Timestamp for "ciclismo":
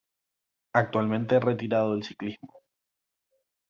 2.03-2.63